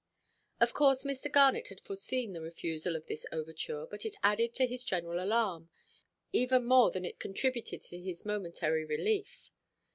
[0.59, 1.31] Of course Mr.
[1.31, 5.69] Garnet had foreseen the refusal of this overture; but it added to his general alarm,
[6.33, 9.51] even more than it contributed to his momentary relief.